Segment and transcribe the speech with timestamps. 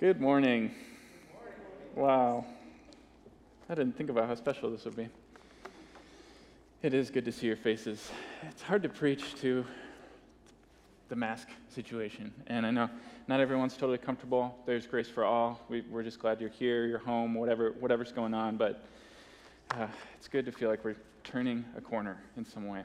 [0.00, 0.70] Good morning.
[1.96, 2.46] Wow.
[3.68, 5.08] I didn't think about how special this would be.
[6.82, 8.08] It is good to see your faces.
[8.48, 9.64] It's hard to preach to
[11.08, 12.32] the mask situation.
[12.46, 12.88] And I know
[13.26, 14.56] not everyone's totally comfortable.
[14.66, 15.58] There's grace for all.
[15.68, 18.56] We, are just glad you're here, you're home, whatever, whatever's going on.
[18.56, 18.84] But
[19.72, 20.94] uh, it's good to feel like we're
[21.24, 22.84] turning a corner in some way.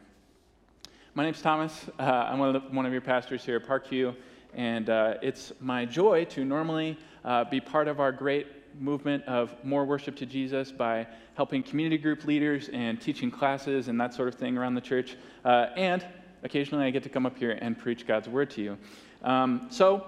[1.14, 1.80] My name's Thomas.
[2.00, 4.16] Uh, I'm one of, the, one of your pastors here at Parkview.
[4.56, 8.48] And uh, it's my joy to normally uh, be part of our great
[8.80, 14.00] movement of more worship to Jesus by helping community group leaders and teaching classes and
[14.00, 15.16] that sort of thing around the church.
[15.46, 16.06] Uh, and
[16.44, 18.78] occasionally I get to come up here and preach God's word to you.
[19.24, 20.06] Um, so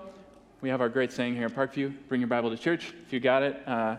[0.62, 2.94] we have our great saying here in Parkview bring your Bible to church.
[3.06, 3.98] If you got it, uh,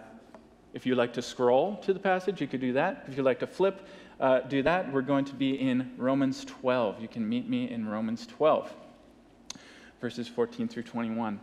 [0.75, 3.05] if you'd like to scroll to the passage, you could do that.
[3.09, 3.87] If you'd like to flip,
[4.21, 4.93] uh, do that.
[4.93, 7.01] We're going to be in Romans 12.
[7.01, 8.73] You can meet me in Romans 12
[10.01, 11.41] verses 14 through 21.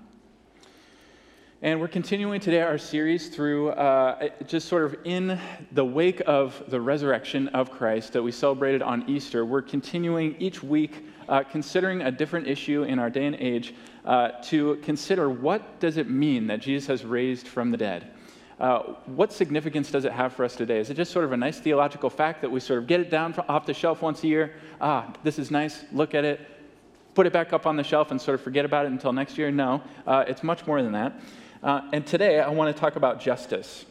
[1.63, 5.39] And we're continuing today our series through uh, just sort of in
[5.71, 9.45] the wake of the resurrection of Christ that we celebrated on Easter.
[9.45, 13.73] We're continuing each week uh, considering a different issue in our day and age
[14.05, 18.11] uh, to consider what does it mean that Jesus has raised from the dead.
[18.59, 20.79] Uh, what significance does it have for us today?
[20.79, 23.09] Is it just sort of a nice theological fact that we sort of get it
[23.09, 24.53] down off the shelf once a year?
[24.79, 26.39] Ah, this is nice, look at it,
[27.13, 29.37] put it back up on the shelf and sort of forget about it until next
[29.37, 29.51] year.
[29.51, 31.19] No, uh, it's much more than that.
[31.61, 33.85] Uh, and today I want to talk about justice.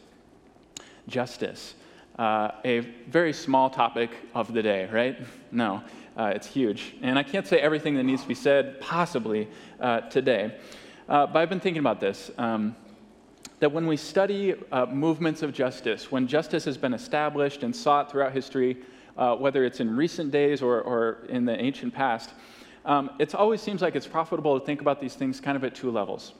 [1.07, 1.75] Justice.
[2.19, 5.19] Uh, a very small topic of the day, right?
[5.51, 5.83] No,
[6.15, 6.95] uh, it's huge.
[7.01, 9.47] And I can't say everything that needs to be said, possibly,
[9.79, 10.55] uh, today.
[11.09, 12.29] Uh, but I've been thinking about this.
[12.37, 12.75] Um,
[13.59, 14.55] that when we study
[14.91, 18.77] movements of justice, when justice has been established and sought throughout history,
[19.15, 22.31] whether it's in recent days or, or in the ancient past,
[22.85, 25.75] um, it always seems like it's profitable to think about these things kind of at
[25.75, 26.33] two levels.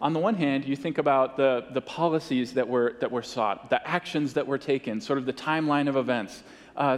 [0.00, 3.70] On the one hand, you think about the, the policies that were, that were sought,
[3.70, 6.42] the actions that were taken, sort of the timeline of events.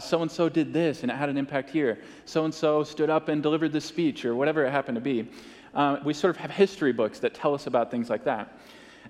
[0.01, 1.99] So and so did this, and it had an impact here.
[2.25, 5.29] So and so stood up and delivered this speech, or whatever it happened to be.
[5.75, 8.59] Uh, we sort of have history books that tell us about things like that.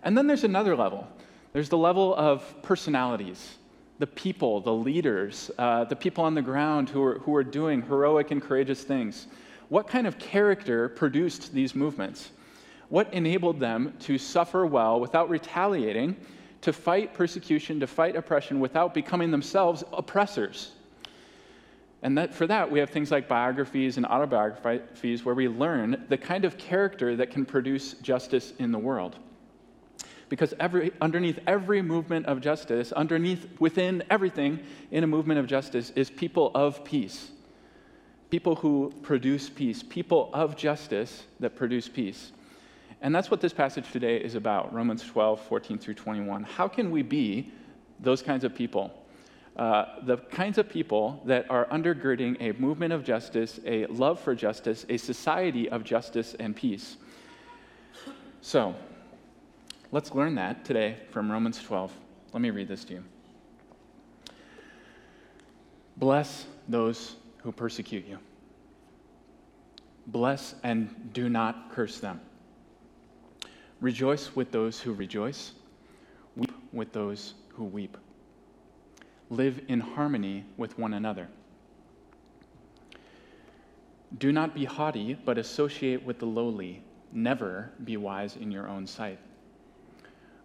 [0.02, 1.08] And then there's another level
[1.52, 3.57] there's the level of personalities
[3.98, 7.82] the people, the leaders, uh, the people on the ground who are, who are doing
[7.82, 9.26] heroic and courageous things.
[9.68, 12.30] What kind of character produced these movements?
[12.88, 16.16] What enabled them to suffer well without retaliating,
[16.62, 20.72] to fight persecution, to fight oppression without becoming themselves oppressors?
[22.02, 26.16] And that, for that, we have things like biographies and autobiographies where we learn the
[26.16, 29.16] kind of character that can produce justice in the world
[30.28, 35.90] because every, underneath every movement of justice, underneath, within everything in a movement of justice,
[35.96, 37.30] is people of peace.
[38.30, 42.32] People who produce peace, people of justice that produce peace.
[43.00, 46.42] And that's what this passage today is about Romans 12, 14 through 21.
[46.42, 47.52] How can we be
[48.00, 48.92] those kinds of people?
[49.56, 54.34] Uh, the kinds of people that are undergirding a movement of justice, a love for
[54.34, 56.96] justice, a society of justice and peace.
[58.40, 58.74] So,
[59.90, 61.90] Let's learn that today from Romans 12.
[62.34, 63.04] Let me read this to you.
[65.96, 68.18] Bless those who persecute you.
[70.08, 72.20] Bless and do not curse them.
[73.80, 75.52] Rejoice with those who rejoice.
[76.36, 77.96] Weep with those who weep.
[79.30, 81.28] Live in harmony with one another.
[84.18, 86.82] Do not be haughty, but associate with the lowly.
[87.10, 89.18] Never be wise in your own sight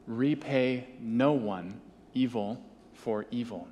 [0.07, 1.79] repay no one
[2.13, 2.61] evil
[2.93, 3.67] for evil,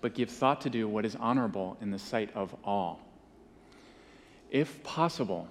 [0.00, 3.00] but give thought to do what is honorable in the sight of all.
[4.50, 5.48] If possible,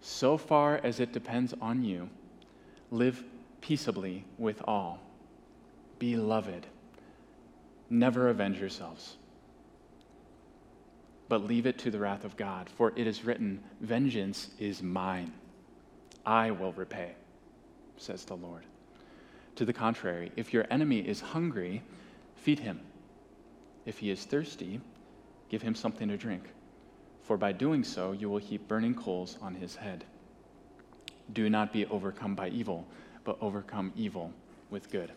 [0.00, 2.08] so far as it depends on you,
[2.90, 3.22] live
[3.60, 5.00] peaceably with all.
[5.98, 6.66] Beloved,
[7.88, 9.16] never avenge yourselves,
[11.28, 15.32] but leave it to the wrath of God, for it is written, Vengeance is mine,
[16.24, 17.14] I will repay
[18.00, 18.64] says the Lord.
[19.56, 21.82] To the contrary, if your enemy is hungry,
[22.36, 22.80] feed him.
[23.84, 24.80] If he is thirsty,
[25.48, 26.44] give him something to drink,
[27.22, 30.04] for by doing so you will heap burning coals on his head.
[31.32, 32.86] Do not be overcome by evil,
[33.24, 34.32] but overcome evil
[34.70, 35.12] with good.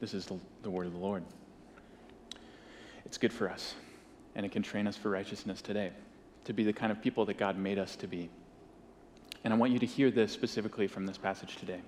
[0.00, 1.24] This is the, the word of the Lord.
[3.06, 3.74] It's good for us,
[4.34, 5.92] and it can train us for righteousness today,
[6.44, 8.28] to be the kind of people that God made us to be.
[9.44, 11.80] And I want you to hear this specifically from this passage today.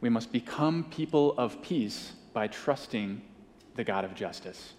[0.00, 3.20] We must become people of peace by trusting
[3.74, 4.72] the God of justice.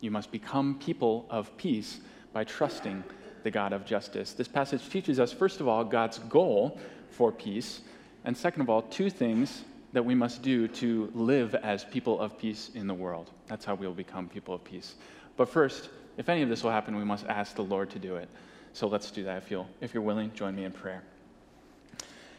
[0.00, 2.00] You must become people of peace
[2.32, 3.04] by trusting
[3.42, 4.32] the God of justice.
[4.32, 6.78] This passage teaches us, first of all, God's goal
[7.10, 7.82] for peace,
[8.24, 12.38] and second of all, two things that we must do to live as people of
[12.38, 13.30] peace in the world.
[13.46, 14.94] That's how we'll become people of peace.
[15.36, 18.16] But first, if any of this will happen, we must ask the Lord to do
[18.16, 18.28] it.
[18.72, 19.38] So let's do that.
[19.38, 21.02] If, you'll, if you're willing, join me in prayer.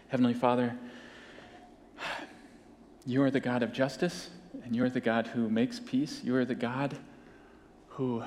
[0.08, 0.78] Heavenly Father,
[3.06, 4.30] you are the God of justice,
[4.64, 6.22] and you are the God who makes peace.
[6.24, 6.96] You are the God
[7.90, 8.24] who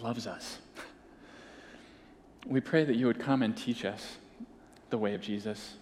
[0.00, 0.58] loves us.
[2.46, 4.16] We pray that you would come and teach us
[4.88, 5.74] the way of Jesus.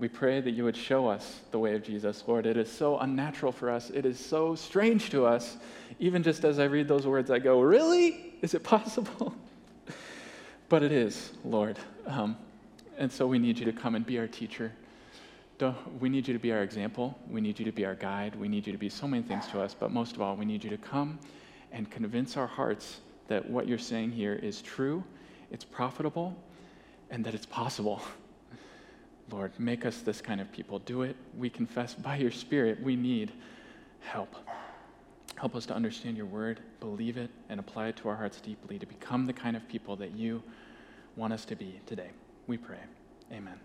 [0.00, 2.46] We pray that you would show us the way of Jesus, Lord.
[2.46, 3.90] It is so unnatural for us.
[3.90, 5.56] It is so strange to us.
[6.00, 8.34] Even just as I read those words, I go, Really?
[8.42, 9.34] Is it possible?
[10.74, 11.78] but it is, Lord.
[12.04, 12.36] Um,
[12.98, 14.72] and so we need you to come and be our teacher.
[16.00, 17.16] We need you to be our example.
[17.30, 18.34] We need you to be our guide.
[18.34, 19.72] We need you to be so many things to us.
[19.72, 21.20] But most of all, we need you to come
[21.70, 25.04] and convince our hearts that what you're saying here is true,
[25.52, 26.36] it's profitable,
[27.08, 28.02] and that it's possible.
[29.30, 30.80] Lord, make us this kind of people.
[30.80, 31.14] Do it.
[31.38, 33.30] We confess by your Spirit we need
[34.00, 34.34] help.
[35.36, 38.76] Help us to understand your word, believe it, and apply it to our hearts deeply
[38.80, 40.42] to become the kind of people that you
[41.16, 42.10] want us to be today.
[42.46, 42.78] We pray.
[43.32, 43.58] Amen.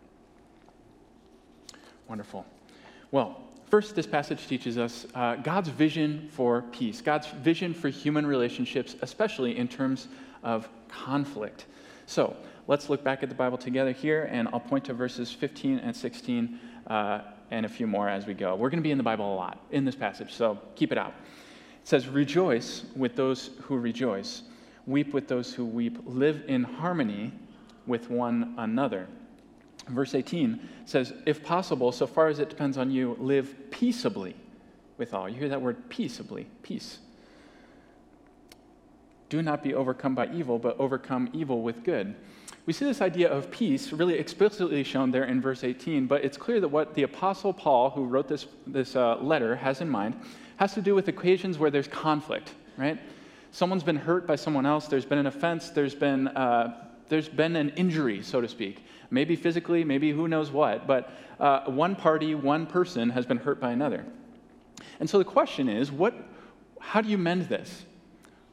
[2.07, 2.45] Wonderful.
[3.11, 8.25] Well, first, this passage teaches us uh, God's vision for peace, God's vision for human
[8.25, 10.07] relationships, especially in terms
[10.43, 11.65] of conflict.
[12.05, 12.35] So,
[12.67, 15.95] let's look back at the Bible together here, and I'll point to verses 15 and
[15.95, 18.55] 16 uh, and a few more as we go.
[18.55, 20.97] We're going to be in the Bible a lot in this passage, so keep it
[20.97, 21.13] out.
[21.81, 24.43] It says, Rejoice with those who rejoice,
[24.85, 27.31] weep with those who weep, live in harmony
[27.85, 29.07] with one another.
[29.87, 34.35] Verse 18 says, If possible, so far as it depends on you, live peaceably
[34.97, 35.27] with all.
[35.27, 36.99] You hear that word peaceably, peace.
[39.29, 42.15] Do not be overcome by evil, but overcome evil with good.
[42.65, 46.37] We see this idea of peace really explicitly shown there in verse 18, but it's
[46.37, 50.19] clear that what the Apostle Paul, who wrote this, this uh, letter, has in mind
[50.57, 52.99] has to do with occasions where there's conflict, right?
[53.51, 57.55] Someone's been hurt by someone else, there's been an offense, there's been, uh, there's been
[57.55, 58.85] an injury, so to speak.
[59.09, 63.59] Maybe physically, maybe who knows what, but uh, one party, one person has been hurt
[63.59, 64.05] by another.
[64.99, 66.13] And so the question is what,
[66.79, 67.85] how do you mend this?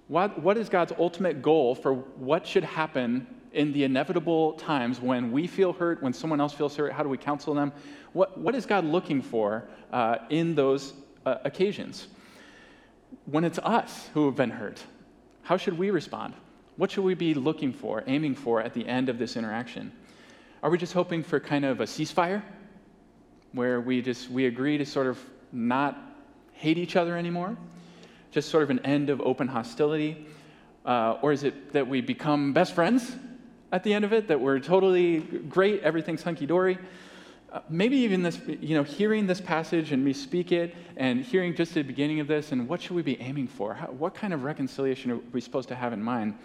[0.08, 5.32] What, what is God's ultimate goal for what should happen in the inevitable times when
[5.32, 7.72] we feel hurt, when someone else feels hurt, how do we counsel them?
[8.12, 10.94] What, what is God looking for uh, in those
[11.24, 12.08] uh, occasions?
[13.26, 14.82] When it's us who have been hurt,
[15.42, 16.34] how should we respond?
[16.76, 19.92] What should we be looking for, aiming for at the end of this interaction?
[20.62, 22.42] Are we just hoping for kind of a ceasefire
[23.52, 25.18] where we just we agree to sort of
[25.52, 25.98] not
[26.52, 27.56] hate each other anymore?
[28.30, 30.26] Just sort of an end of open hostility?
[30.84, 33.16] Uh, or is it that we become best friends
[33.72, 36.78] at the end of it, that we're totally great, everything's hunky dory.
[37.68, 41.74] Maybe even this, you know, hearing this passage and me speak it and hearing just
[41.74, 43.74] the beginning of this and what should we be aiming for?
[43.74, 46.36] How, what kind of reconciliation are we supposed to have in mind?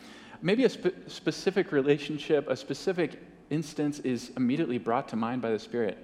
[0.42, 3.20] Maybe a spe- specific relationship, a specific
[3.50, 5.98] instance is immediately brought to mind by the Spirit,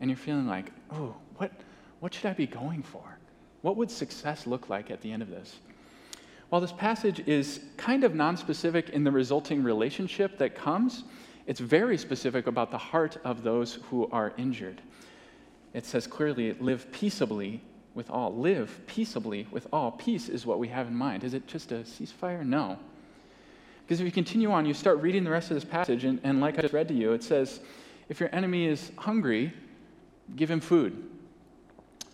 [0.00, 1.52] and you're feeling like, oh, what,
[2.00, 3.18] what should I be going for?
[3.62, 5.56] What would success look like at the end of this?
[6.48, 11.04] While this passage is kind of nonspecific in the resulting relationship that comes,
[11.46, 14.80] it's very specific about the heart of those who are injured.
[15.72, 17.60] It says clearly, live peaceably
[17.94, 18.34] with all.
[18.34, 19.92] Live peaceably with all.
[19.92, 21.24] Peace is what we have in mind.
[21.24, 22.44] Is it just a ceasefire?
[22.44, 22.78] No.
[23.84, 26.40] Because if you continue on, you start reading the rest of this passage, and, and
[26.40, 27.60] like I just read to you, it says,
[28.08, 29.52] if your enemy is hungry,
[30.36, 31.10] give him food.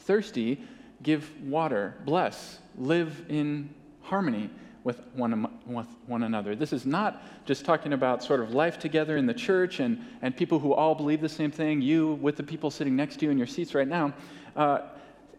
[0.00, 0.60] Thirsty,
[1.02, 1.94] give water.
[2.04, 2.58] Bless.
[2.76, 3.70] Live in
[4.02, 4.50] harmony
[4.82, 6.54] with one, with one another.
[6.54, 10.34] This is not just talking about sort of life together in the church and, and
[10.36, 13.30] people who all believe the same thing, you with the people sitting next to you
[13.30, 14.14] in your seats right now.
[14.56, 14.80] Uh,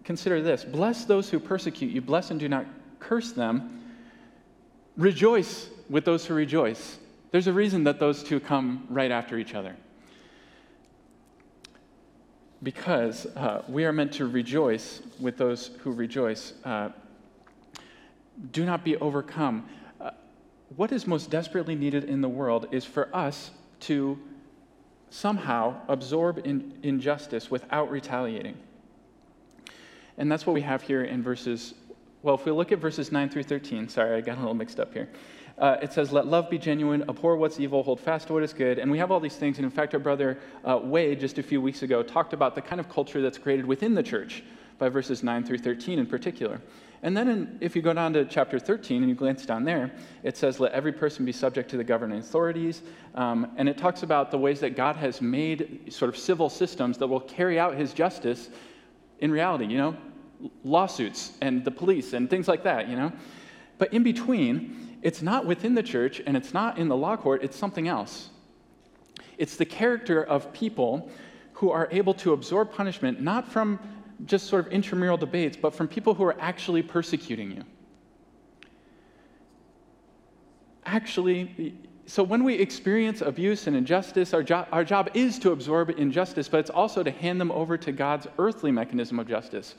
[0.03, 2.65] consider this Bless those who persecute you, bless and do not
[3.00, 3.81] curse them.
[4.98, 6.98] Rejoice with those who rejoice.
[7.31, 9.75] There's a reason that those two come right after each other.
[12.62, 16.53] Because uh, we are meant to rejoice with those who rejoice.
[16.63, 16.89] Uh,
[18.51, 19.67] do not be overcome.
[20.00, 20.12] Uh,
[20.75, 24.17] what is most desperately needed in the world is for us to
[25.10, 28.57] somehow absorb in, injustice without retaliating.
[30.17, 31.74] And that's what we have here in verses,
[32.24, 34.79] well, if we look at verses 9 through 13, sorry, I got a little mixed
[34.79, 35.10] up here.
[35.57, 38.53] Uh, it says, Let love be genuine, abhor what's evil, hold fast to what is
[38.53, 38.79] good.
[38.79, 39.57] And we have all these things.
[39.57, 42.62] And in fact, our brother uh, Wade, just a few weeks ago, talked about the
[42.62, 44.43] kind of culture that's created within the church
[44.79, 46.62] by verses 9 through 13 in particular.
[47.03, 49.91] And then in, if you go down to chapter 13 and you glance down there,
[50.24, 52.84] it says, Let every person be subject to the governing authorities.
[53.15, 56.98] Um, and it talks about the ways that God has made sort of civil systems
[57.00, 58.50] that will carry out his justice
[59.20, 59.98] in reality, you know,
[60.63, 63.12] lawsuits and the police and things like that, you know.
[63.77, 67.43] But in between, it's not within the church and it's not in the law court,
[67.43, 68.29] it's something else.
[69.38, 71.10] It's the character of people
[71.53, 73.79] who are able to absorb punishment not from
[74.25, 77.63] just sort of intramural debates, but from people who are actually persecuting you.
[80.85, 81.75] Actually,
[82.05, 86.47] so when we experience abuse and injustice, our, jo- our job is to absorb injustice,
[86.49, 89.75] but it's also to hand them over to God's earthly mechanism of justice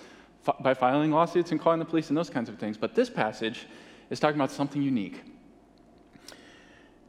[0.46, 2.76] f- by filing lawsuits and calling the police and those kinds of things.
[2.76, 3.66] But this passage
[4.10, 5.22] is talking about something unique.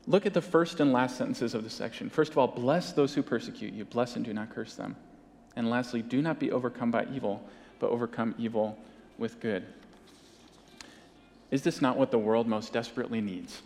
[0.07, 2.09] Look at the first and last sentences of the section.
[2.09, 4.95] First of all, bless those who persecute you, bless and do not curse them.
[5.55, 7.43] And lastly, do not be overcome by evil,
[7.79, 8.77] but overcome evil
[9.17, 9.65] with good.
[11.51, 13.62] Is this not what the world most desperately needs?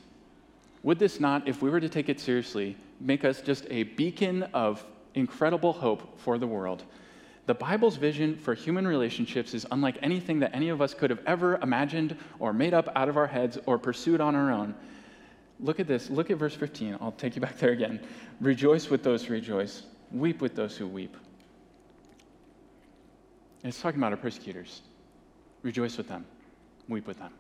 [0.83, 4.43] Would this not, if we were to take it seriously, make us just a beacon
[4.53, 6.83] of incredible hope for the world?
[7.45, 11.21] The Bible's vision for human relationships is unlike anything that any of us could have
[11.25, 14.75] ever imagined or made up out of our heads or pursued on our own.
[15.61, 16.09] Look at this.
[16.09, 16.97] Look at verse 15.
[16.99, 18.01] I'll take you back there again.
[18.41, 21.15] Rejoice with those who rejoice, weep with those who weep.
[23.67, 24.81] And it's talking about our persecutors.
[25.61, 26.23] Rejoice with them,
[26.87, 27.33] weep with them.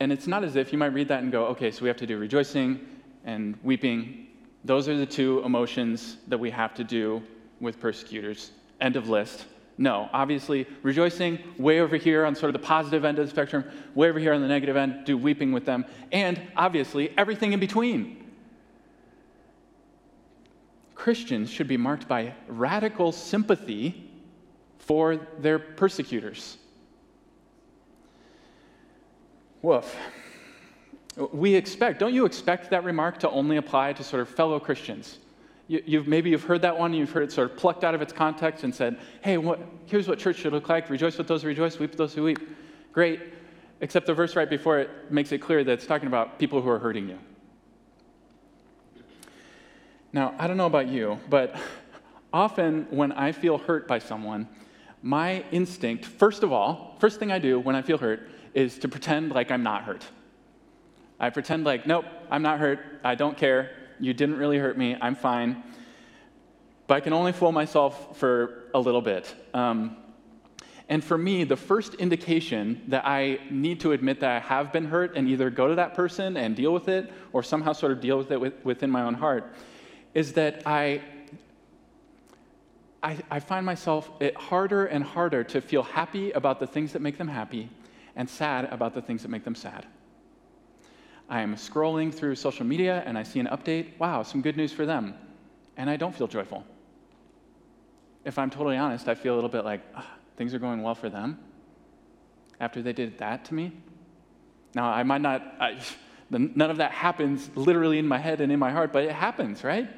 [0.00, 1.98] And it's not as if you might read that and go, okay, so we have
[1.98, 2.80] to do rejoicing
[3.26, 4.28] and weeping.
[4.64, 7.22] Those are the two emotions that we have to do
[7.60, 8.52] with persecutors.
[8.80, 9.44] End of list.
[9.76, 13.66] No, obviously, rejoicing way over here on sort of the positive end of the spectrum,
[13.94, 17.60] way over here on the negative end, do weeping with them, and obviously, everything in
[17.60, 18.19] between.
[21.00, 24.10] Christians should be marked by radical sympathy
[24.76, 26.58] for their persecutors.
[29.62, 29.96] Woof.
[31.32, 35.20] We expect, don't you expect that remark to only apply to sort of fellow Christians?
[35.68, 38.02] You, have maybe you've heard that one, you've heard it sort of plucked out of
[38.02, 41.40] its context and said, hey, what, here's what church should look like rejoice with those
[41.40, 42.40] who rejoice, weep with those who weep.
[42.92, 43.22] Great.
[43.80, 46.68] Except the verse right before it makes it clear that it's talking about people who
[46.68, 47.18] are hurting you.
[50.12, 51.54] Now, I don't know about you, but
[52.32, 54.48] often when I feel hurt by someone,
[55.02, 58.88] my instinct, first of all, first thing I do when I feel hurt is to
[58.88, 60.04] pretend like I'm not hurt.
[61.20, 62.80] I pretend like, nope, I'm not hurt.
[63.04, 63.70] I don't care.
[64.00, 64.96] You didn't really hurt me.
[65.00, 65.62] I'm fine.
[66.88, 69.32] But I can only fool myself for a little bit.
[69.54, 69.96] Um,
[70.88, 74.86] and for me, the first indication that I need to admit that I have been
[74.86, 78.00] hurt and either go to that person and deal with it or somehow sort of
[78.00, 79.54] deal with it with, within my own heart
[80.14, 81.02] is that I,
[83.02, 87.00] I, I find myself it harder and harder to feel happy about the things that
[87.00, 87.68] make them happy
[88.16, 89.86] and sad about the things that make them sad.
[91.28, 93.98] I am scrolling through social media and I see an update.
[93.98, 95.14] Wow, some good news for them.
[95.76, 96.64] And I don't feel joyful.
[98.24, 99.80] If I'm totally honest, I feel a little bit like
[100.36, 101.38] things are going well for them
[102.58, 103.72] after they did that to me.
[104.74, 105.78] Now, I might not, I,
[106.30, 109.64] none of that happens literally in my head and in my heart, but it happens,
[109.64, 109.88] right?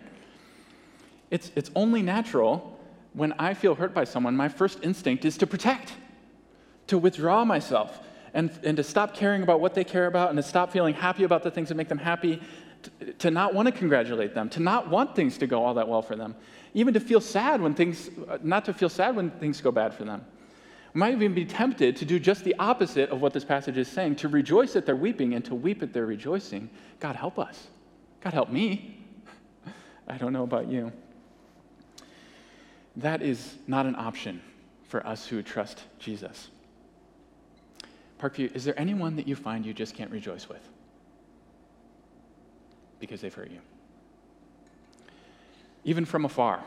[1.32, 2.78] It's, it's only natural
[3.14, 5.94] when I feel hurt by someone, my first instinct is to protect,
[6.88, 8.00] to withdraw myself,
[8.34, 11.24] and, and to stop caring about what they care about, and to stop feeling happy
[11.24, 12.42] about the things that make them happy,
[12.82, 15.88] to, to not want to congratulate them, to not want things to go all that
[15.88, 16.34] well for them,
[16.74, 19.94] even to feel sad when things, uh, not to feel sad when things go bad
[19.94, 20.22] for them.
[20.92, 23.88] We might even be tempted to do just the opposite of what this passage is
[23.88, 26.68] saying, to rejoice at their weeping and to weep at their rejoicing.
[27.00, 27.68] God help us.
[28.20, 28.98] God help me.
[30.08, 30.92] I don't know about you.
[32.96, 34.42] That is not an option
[34.84, 36.48] for us who trust Jesus.
[38.20, 40.68] Parkview, is there anyone that you find you just can't rejoice with?
[43.00, 43.58] Because they've hurt you.
[45.84, 46.62] Even from afar.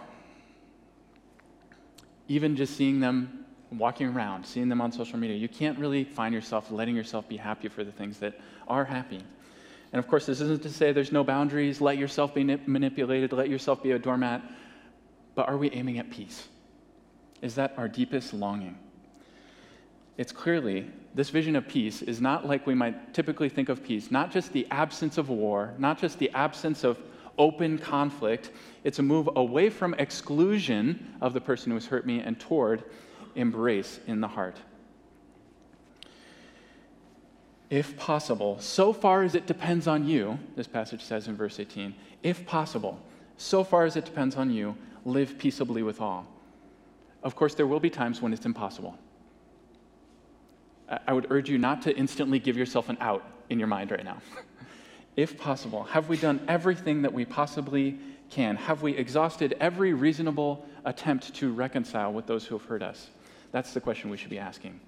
[2.28, 6.34] Even just seeing them walking around, seeing them on social media, you can't really find
[6.34, 9.22] yourself letting yourself be happy for the things that are happy.
[9.94, 13.50] And of course, this isn't to say there's no boundaries, let yourself be manipulated, let
[13.50, 14.42] yourself be a doormat.
[15.36, 16.48] But are we aiming at peace?
[17.42, 18.78] Is that our deepest longing?
[20.18, 24.10] It's clearly, this vision of peace is not like we might typically think of peace,
[24.10, 26.98] not just the absence of war, not just the absence of
[27.38, 28.52] open conflict.
[28.86, 32.84] It's a move away from exclusion of the person who has hurt me and toward
[33.36, 34.58] embrace in the heart.
[37.70, 41.94] If possible, so far as it depends on you, this passage says in verse 18,
[42.24, 43.02] if possible,
[43.38, 46.28] so far as it depends on you, live peaceably with all.
[47.24, 48.98] Of course, there will be times when it's impossible.
[51.08, 54.04] I would urge you not to instantly give yourself an out in your mind right
[54.04, 54.18] now.
[55.16, 57.98] if possible, have we done everything that we possibly
[58.30, 58.56] can?
[58.56, 63.10] Have we exhausted every reasonable attempt to reconcile with those who have hurt us?
[63.52, 64.80] That's the question we should be asking.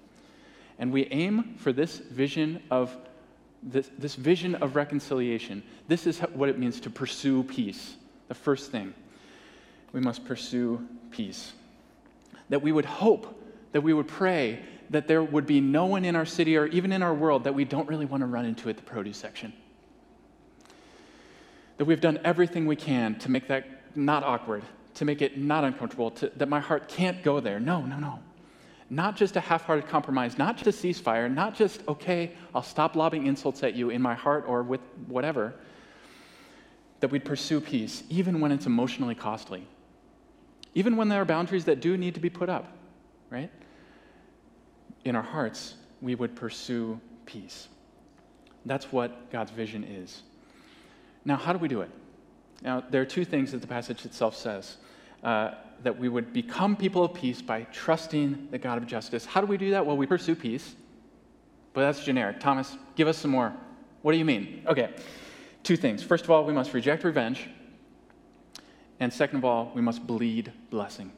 [0.78, 2.96] And we aim for this vision of
[3.62, 5.64] this, this vision of reconciliation.
[5.88, 7.96] This is what it means to pursue peace.
[8.28, 8.94] The first thing,
[9.92, 11.52] we must pursue peace.
[12.48, 13.42] That we would hope,
[13.72, 16.92] that we would pray that there would be no one in our city or even
[16.92, 19.52] in our world that we don't really want to run into at the produce section.
[21.76, 23.66] That we've done everything we can to make that
[23.96, 24.62] not awkward,
[24.94, 27.60] to make it not uncomfortable, to, that my heart can't go there.
[27.60, 28.20] No, no, no.
[28.90, 32.96] Not just a half hearted compromise, not just a ceasefire, not just, okay, I'll stop
[32.96, 35.54] lobbing insults at you in my heart or with whatever.
[37.00, 39.66] That we'd pursue peace, even when it's emotionally costly,
[40.78, 42.68] even when there are boundaries that do need to be put up,
[43.30, 43.50] right?
[45.04, 47.66] In our hearts, we would pursue peace.
[48.64, 50.22] That's what God's vision is.
[51.24, 51.90] Now, how do we do it?
[52.62, 54.76] Now, there are two things that the passage itself says.
[55.24, 59.24] Uh, that we would become people of peace by trusting the God of justice.
[59.24, 59.84] How do we do that?
[59.84, 60.76] Well, we pursue peace,
[61.72, 62.38] but that's generic.
[62.38, 63.52] Thomas, give us some more.
[64.02, 64.62] What do you mean?
[64.68, 64.94] Okay,
[65.64, 66.04] two things.
[66.04, 67.48] First of all, we must reject revenge.
[69.00, 71.12] And second of all, we must bleed blessing.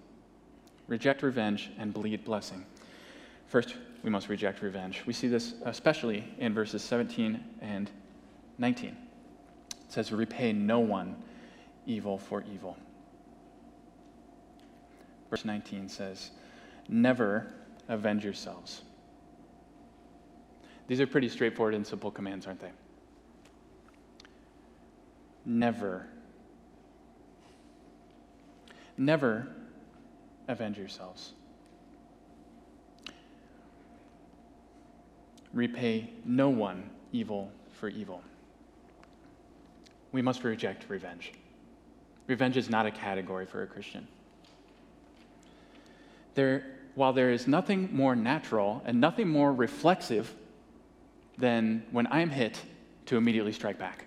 [0.86, 2.66] Reject revenge and bleed blessing.
[3.46, 5.02] First, we must reject revenge.
[5.06, 7.90] We see this especially in verses 17 and
[8.58, 8.90] 19.
[8.90, 8.96] It
[9.88, 11.16] says, Repay no one
[11.86, 12.76] evil for evil.
[15.30, 16.30] Verse 19 says,
[16.88, 17.46] Never
[17.88, 18.82] avenge yourselves.
[20.86, 22.72] These are pretty straightforward and simple commands, aren't they?
[25.46, 26.08] Never.
[29.00, 29.48] Never
[30.46, 31.32] avenge yourselves.
[35.52, 38.22] Repay no one evil for evil.
[40.12, 41.32] We must reject revenge.
[42.28, 44.06] Revenge is not a category for a Christian
[46.34, 50.34] there, while there is nothing more natural and nothing more reflexive
[51.38, 52.62] than when I'm hit
[53.06, 54.06] to immediately strike back.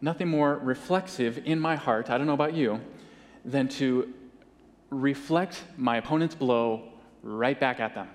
[0.00, 2.80] Nothing more reflexive in my heart, I don't know about you,
[3.44, 4.12] than to
[4.90, 6.82] reflect my opponent's blow
[7.22, 8.08] right back at them.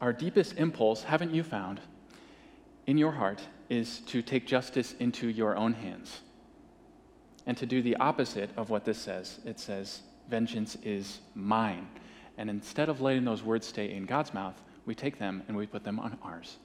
[0.00, 1.80] Our deepest impulse, haven't you found,
[2.86, 6.20] in your heart is to take justice into your own hands
[7.46, 9.38] and to do the opposite of what this says.
[9.44, 11.88] It says, Vengeance is mine.
[12.38, 15.66] And instead of letting those words stay in God's mouth, we take them and we
[15.66, 16.56] put them on ours.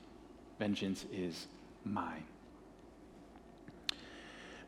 [0.60, 1.47] Vengeance is
[1.93, 2.23] mine.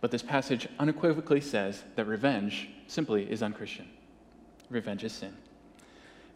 [0.02, 3.88] But this passage unequivocally says that revenge simply is unchristian.
[4.70, 5.36] Revenge is sin.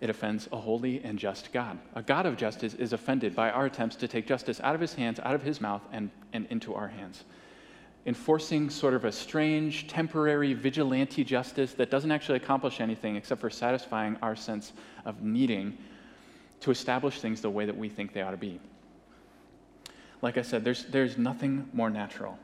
[0.01, 1.79] It offends a holy and just God.
[1.95, 4.93] A God of justice is offended by our attempts to take justice out of his
[4.93, 7.23] hands, out of his mouth, and, and into our hands
[8.05, 13.49] enforcing sort of a strange, temporary vigilante justice that doesn't actually accomplish anything except for
[13.49, 14.73] satisfying our sense
[15.05, 15.77] of needing
[16.59, 18.59] to establish things the way that we think they ought to be.
[20.23, 22.39] Like I said, there's, there's nothing more natural.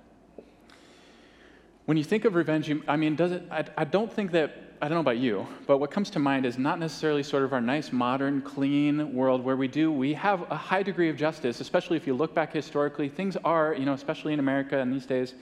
[1.86, 4.90] When you think of revenge, I mean, does it, I, I don't think that I
[4.90, 7.62] don't know about you, but what comes to mind is not necessarily sort of our
[7.62, 11.96] nice, modern, clean world where we do, we have a high degree of justice, especially
[11.96, 13.08] if you look back historically.
[13.08, 15.36] Things are, you know, especially in America in these days,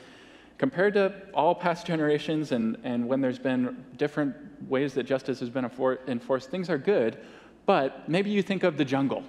[0.59, 4.35] compared to all past generations and, and when there's been different
[4.69, 5.65] ways that justice has been
[6.07, 7.17] enforced, things are good.
[7.65, 9.23] But maybe you think of the jungle.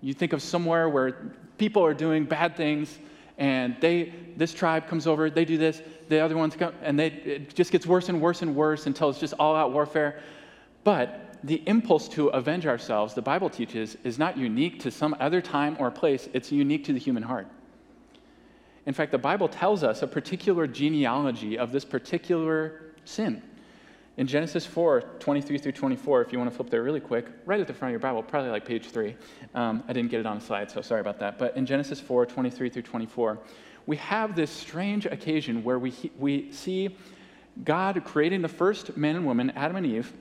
[0.00, 2.98] You think of somewhere where people are doing bad things
[3.38, 7.08] and they this tribe comes over they do this the other ones come and they
[7.08, 10.20] it just gets worse and worse and worse until it's just all out warfare.
[10.84, 15.40] But the impulse to avenge ourselves the bible teaches is not unique to some other
[15.40, 16.28] time or place.
[16.32, 17.48] It's unique to the human heart.
[18.86, 23.42] In fact the bible tells us a particular genealogy of this particular sin
[24.16, 27.60] in Genesis 4, 23 through 24, if you want to flip there really quick, right
[27.60, 29.14] at the front of your Bible, probably like page 3.
[29.54, 31.38] Um, I didn't get it on a slide, so sorry about that.
[31.38, 33.38] But in Genesis 4, 23 through 24,
[33.84, 36.96] we have this strange occasion where we, we see
[37.62, 40.12] God creating the first man and woman, Adam and Eve,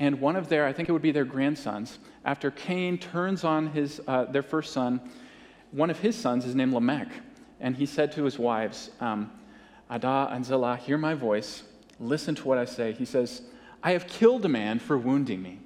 [0.00, 3.68] and one of their, I think it would be their grandsons, after Cain turns on
[3.68, 5.00] his, uh, their first son,
[5.70, 7.08] one of his sons is named Lamech.
[7.60, 9.30] And he said to his wives, um,
[9.90, 11.64] Adah and Zillah, hear my voice
[12.00, 12.92] Listen to what I say.
[12.92, 13.42] He says,
[13.82, 15.60] I have killed a man for wounding me.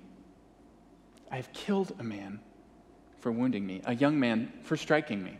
[1.30, 2.40] I have killed a man
[3.20, 5.38] for wounding me, a young man for striking me.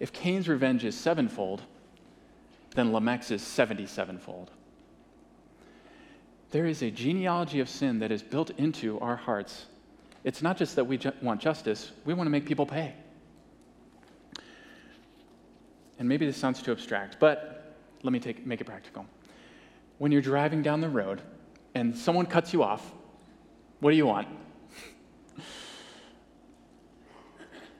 [0.00, 1.62] If Cain's revenge is sevenfold,
[2.74, 4.48] then Lamech's is 77fold.
[6.50, 9.66] there is a genealogy of sin that is built into our hearts.
[10.24, 12.94] It's not just that we ju- want justice, we want to make people pay.
[15.98, 17.59] And maybe this sounds too abstract, but
[18.02, 19.06] let me take, make it practical.
[19.98, 21.20] When you're driving down the road
[21.74, 22.92] and someone cuts you off,
[23.80, 24.28] what do you want?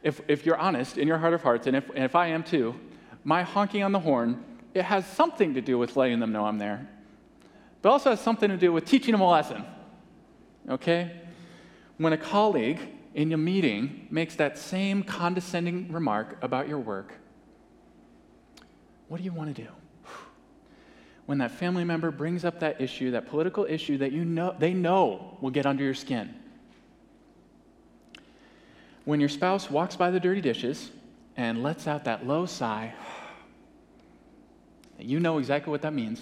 [0.02, 2.42] if, if you're honest in your heart of hearts, and if, and if I am
[2.42, 2.78] too,
[3.24, 6.59] my honking on the horn, it has something to do with letting them know I'm
[6.59, 6.88] there,
[7.83, 9.64] but also has something to do with teaching them a lesson.
[10.68, 11.12] Okay?
[11.98, 12.80] When a colleague
[13.14, 17.14] in a meeting makes that same condescending remark about your work,
[19.09, 19.68] what do you want to do?
[21.31, 24.75] When that family member brings up that issue, that political issue that you know they
[24.75, 26.35] know will get under your skin.
[29.05, 30.90] When your spouse walks by the dirty dishes
[31.37, 32.95] and lets out that low sigh,
[34.99, 36.21] you know exactly what that means.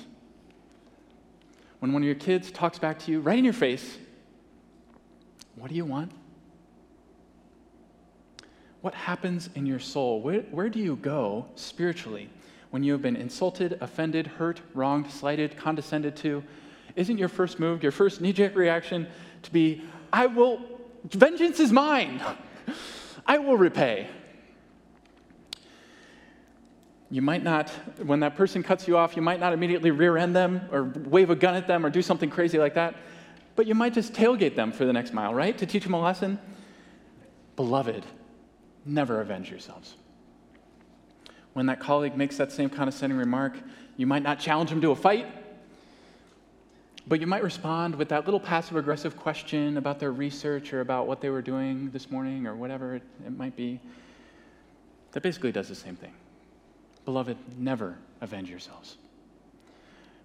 [1.79, 3.97] When one of your kids talks back to you right in your face,
[5.55, 6.13] what do you want?
[8.83, 10.21] What happens in your soul?
[10.21, 12.29] Where, where do you go spiritually
[12.71, 16.43] when you have been insulted, offended, hurt, wronged, slighted, condescended to?
[16.97, 19.07] Isn't your first move, your first knee jerk reaction
[19.43, 20.61] to be, I will,
[21.05, 22.23] vengeance is mine,
[23.27, 24.09] I will repay?
[27.11, 27.71] You might not,
[28.03, 31.31] when that person cuts you off, you might not immediately rear end them or wave
[31.31, 32.97] a gun at them or do something crazy like that,
[33.57, 35.57] but you might just tailgate them for the next mile, right?
[35.57, 36.39] To teach them a lesson.
[37.57, 38.05] Beloved,
[38.85, 39.97] never avenge yourselves.
[41.59, 43.59] When that colleague makes that same condescending remark,
[43.97, 45.27] you might not challenge them to a fight,
[47.09, 51.09] but you might respond with that little passive aggressive question about their research or about
[51.09, 53.81] what they were doing this morning or whatever it, it might be.
[55.11, 56.13] That basically does the same thing.
[57.05, 58.97] Beloved, never avenge yourselves.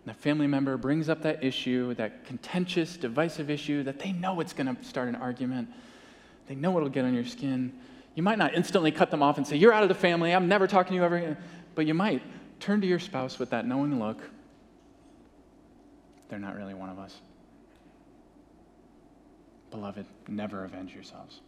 [0.05, 4.39] And that family member brings up that issue, that contentious, divisive issue that they know
[4.39, 5.67] it's going to start an argument.
[6.45, 7.73] They know it'll get on your skin.
[8.15, 10.33] You might not instantly cut them off and say, You're out of the family.
[10.33, 11.37] I'm never talking to you ever again.
[11.75, 12.21] But you might
[12.59, 14.21] turn to your spouse with that knowing look.
[16.29, 17.21] They're not really one of us.
[19.71, 21.41] Beloved, never avenge yourselves.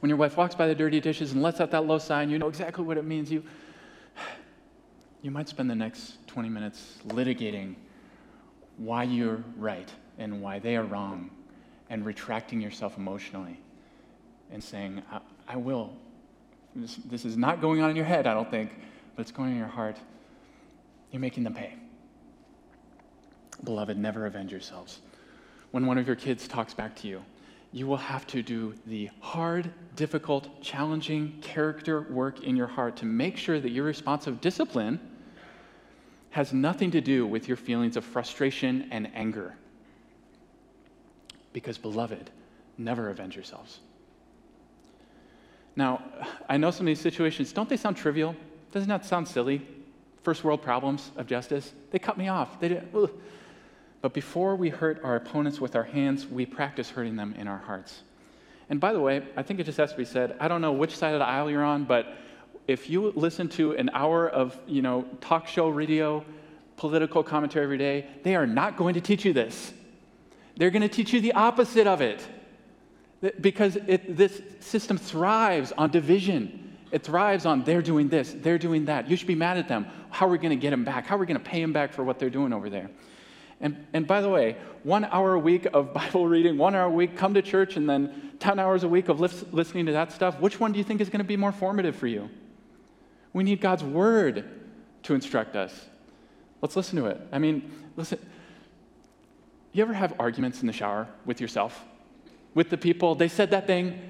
[0.00, 2.30] When your wife walks by the dirty dishes and lets out that low sigh, and
[2.30, 3.42] you know exactly what it means, you,
[5.22, 7.76] you might spend the next 20 minutes litigating
[8.78, 11.30] why you're right and why they are wrong
[11.88, 13.58] and retracting yourself emotionally
[14.52, 15.92] and saying, I, I will.
[16.74, 18.70] This, this is not going on in your head, I don't think,
[19.14, 19.96] but it's going on in your heart.
[21.10, 21.74] You're making them pay.
[23.64, 25.00] Beloved, never avenge yourselves.
[25.70, 27.22] When one of your kids talks back to you,
[27.72, 33.06] you will have to do the hard, difficult, challenging character work in your heart to
[33.06, 35.00] make sure that your response of discipline
[36.30, 39.54] has nothing to do with your feelings of frustration and anger.
[41.52, 42.30] Because, beloved,
[42.78, 43.80] never avenge yourselves.
[45.76, 46.02] Now,
[46.48, 48.34] I know some of these situations, don't they sound trivial?
[48.72, 49.66] Doesn't that sound silly?
[50.22, 51.72] First world problems of justice.
[51.90, 52.58] They cut me off.
[52.58, 52.88] They did.
[54.00, 57.58] But before we hurt our opponents with our hands, we practice hurting them in our
[57.58, 58.02] hearts.
[58.68, 60.72] And by the way, I think it just has to be said I don't know
[60.72, 62.16] which side of the aisle you're on, but
[62.66, 66.24] if you listen to an hour of you know, talk show radio,
[66.76, 69.72] political commentary every day, they are not going to teach you this.
[70.56, 72.26] They're going to teach you the opposite of it.
[73.40, 76.76] Because it, this system thrives on division.
[76.92, 79.10] It thrives on they're doing this, they're doing that.
[79.10, 79.86] You should be mad at them.
[80.10, 81.06] How are we going to get them back?
[81.06, 82.90] How are we going to pay them back for what they're doing over there?
[83.60, 86.90] And, and by the way, one hour a week of Bible reading, one hour a
[86.90, 90.38] week, come to church, and then 10 hours a week of listening to that stuff,
[90.40, 92.28] which one do you think is going to be more formative for you?
[93.32, 94.44] We need God's word
[95.04, 95.86] to instruct us.
[96.62, 97.20] Let's listen to it.
[97.32, 98.18] I mean, listen.
[99.72, 101.84] You ever have arguments in the shower with yourself?
[102.56, 104.00] With the people, they said that thing,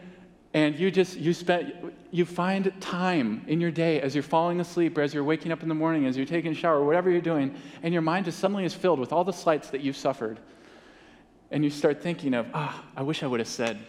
[0.55, 1.75] and you just you spent
[2.13, 5.65] you find time in your day as you're falling asleep or as you're waking up
[5.65, 8.39] in the morning as you're taking a shower whatever you're doing and your mind just
[8.39, 10.39] suddenly is filled with all the slights that you've suffered.
[11.51, 13.81] And you start thinking of ah oh, i wish i would have said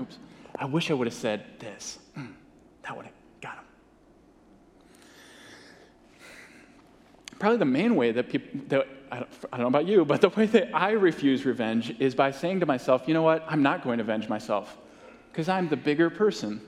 [0.00, 0.18] oops
[0.56, 1.98] i wish i would have said this.
[2.16, 2.32] Mm,
[2.84, 3.64] that would have got him
[7.40, 10.20] probably the main way that people that I don't, I don't know about you but
[10.20, 13.62] the way that i refuse revenge is by saying to myself you know what i'm
[13.62, 14.76] not going to avenge myself
[15.36, 16.62] because I'm the bigger person.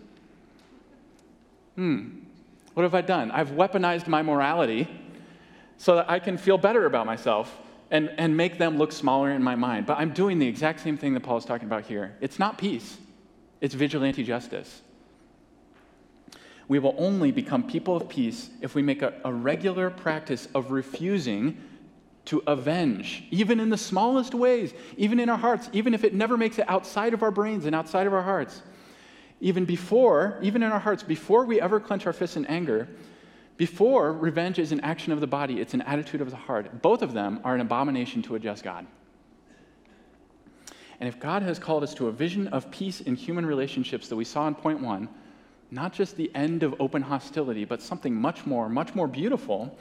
[1.77, 2.09] Hmm,
[2.75, 3.31] what have I done?
[3.31, 4.87] I've weaponized my morality
[5.79, 7.57] so that I can feel better about myself
[7.91, 9.87] and, and make them look smaller in my mind.
[9.87, 12.15] But I'm doing the exact same thing that Paul is talking about here.
[12.21, 12.99] It's not peace,
[13.63, 14.83] it's vigilante justice.
[16.69, 20.73] We will only become people of peace if we make a, a regular practice of
[20.73, 21.57] refusing
[22.29, 26.37] to avenge, even in the smallest ways, even in our hearts, even if it never
[26.37, 28.63] makes it outside of our brains and outside of our hearts.
[29.41, 32.87] Even before, even in our hearts, before we ever clench our fists in anger,
[33.57, 36.83] before revenge is an action of the body, it's an attitude of the heart.
[36.83, 38.87] Both of them are an abomination to a just God.
[41.01, 44.17] And if God has called us to a vision of peace in human relationships that
[44.17, 45.09] we saw in point one,
[45.71, 49.79] not just the end of open hostility, but something much more, much more beautiful,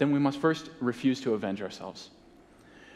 [0.00, 2.08] then we must first refuse to avenge ourselves.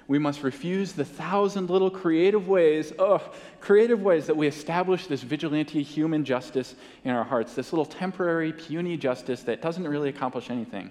[0.09, 3.21] We must refuse the thousand little creative ways, oh,
[3.61, 8.55] creative ways that we establish this vigilante human justice in our hearts, this little temporary,
[8.55, 10.90] puny justice that doesn't really accomplish anything.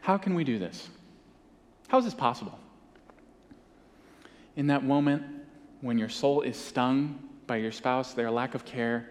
[0.00, 0.88] How can we do this?
[1.88, 2.58] How is this possible?
[4.56, 5.22] In that moment
[5.82, 9.10] when your soul is stung by your spouse, their lack of care,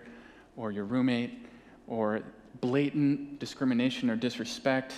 [0.57, 1.45] or your roommate,
[1.87, 2.21] or
[2.61, 4.93] blatant discrimination or disrespect,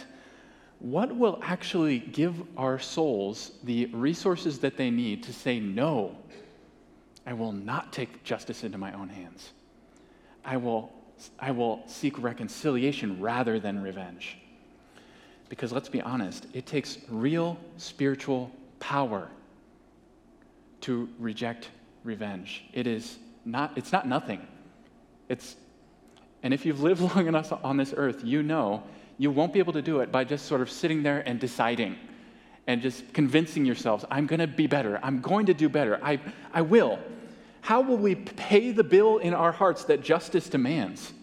[0.80, 6.16] what will actually give our souls the resources that they need to say, No,
[7.26, 9.52] I will not take justice into my own hands.
[10.46, 10.92] I will,
[11.40, 14.38] I will seek reconciliation rather than revenge.
[15.50, 19.30] Because let's be honest, it takes real spiritual power
[20.82, 21.70] to reject
[22.04, 22.66] revenge.
[22.74, 24.46] It is not, it's not nothing.
[25.28, 25.56] It's,
[26.44, 28.84] and if you've lived long enough on this earth, you know
[29.18, 31.98] you won't be able to do it by just sort of sitting there and deciding
[32.68, 35.00] and just convincing yourselves, I'm going to be better.
[35.02, 36.00] I'm going to do better.
[36.04, 36.20] I,
[36.54, 37.00] I will.
[37.62, 41.14] How will we pay the bill in our hearts that justice demands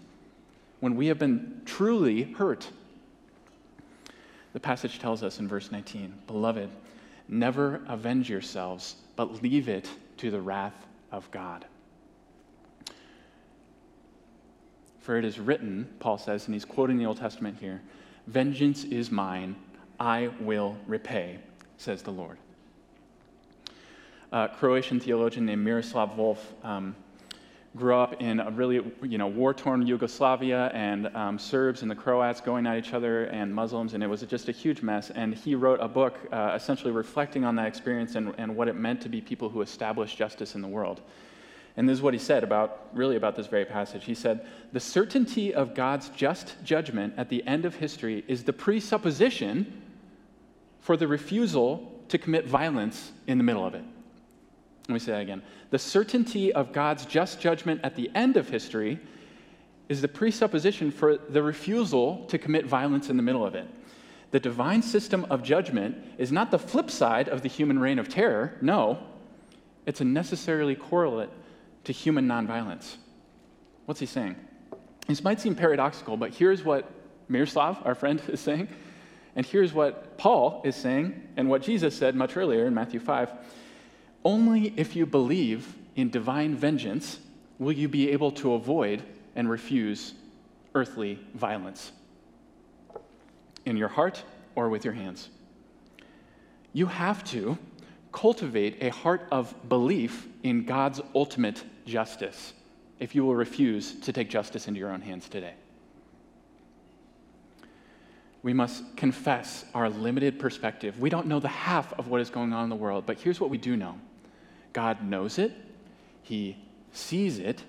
[0.81, 2.69] when we have been truly hurt?
[4.55, 6.71] The passage tells us in verse 19 Beloved,
[7.29, 11.67] never avenge yourselves, but leave it to the wrath of God.
[15.05, 17.83] For it is written, Paul says, and he's quoting the Old Testament here
[18.27, 19.55] Vengeance is mine,
[20.01, 21.41] I will repay,
[21.77, 22.39] says the Lord.
[24.33, 26.97] A Croatian theologian named Miroslav Volf um,
[27.77, 31.95] grew up in a really you know, war torn Yugoslavia and um, Serbs and the
[31.95, 35.11] Croats going at each other and Muslims, and it was just a huge mess.
[35.11, 38.75] And he wrote a book uh, essentially reflecting on that experience and, and what it
[38.75, 41.03] meant to be people who established justice in the world.
[41.77, 44.05] And this is what he said about, really, about this very passage.
[44.05, 48.53] He said, The certainty of God's just judgment at the end of history is the
[48.53, 49.83] presupposition
[50.81, 53.85] for the refusal to commit violence in the middle of it.
[54.89, 55.43] Let me say that again.
[55.71, 59.01] The certainty of God's just judgment at the end of history
[59.89, 63.67] is the presupposition for the refusal to commit violence in the middle of it.
[64.31, 68.09] The divine system of judgment is not the flip side of the human reign of
[68.09, 68.57] terror.
[68.61, 68.99] No,
[69.87, 71.31] it's a necessarily correlate
[71.85, 72.97] to human nonviolence.
[73.87, 74.37] What's he saying?
[75.07, 76.91] This might seem paradoxical, but here's what
[77.29, 78.69] Miroslav, our friend, is saying,
[79.37, 83.31] and here's what Paul is saying, and what Jesus said much earlier in Matthew 5.
[84.25, 87.19] Only if you believe in divine vengeance
[87.59, 89.03] will you be able to avoid
[89.37, 90.15] and refuse
[90.75, 91.93] earthly violence
[93.67, 94.23] in your heart
[94.55, 95.29] or with your hands.
[96.73, 97.59] You have to
[98.13, 102.53] cultivate a heart of belief in God's ultimate justice
[102.99, 105.55] if you will refuse to take justice into your own hands today.
[108.43, 111.01] We must confess our limited perspective.
[111.01, 113.41] We don't know the half of what is going on in the world, but here's
[113.41, 113.99] what we do know
[114.73, 115.53] God knows it,
[116.23, 116.59] He
[116.93, 117.63] sees it,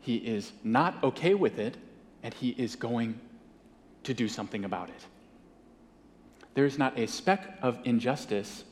[0.00, 1.76] He is not okay with it,
[2.22, 3.20] and He is going
[4.02, 5.06] to do something about it.
[6.54, 8.64] There is not a speck of injustice,